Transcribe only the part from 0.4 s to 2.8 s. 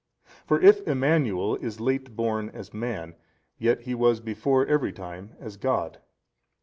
For if Emmanuel is late born as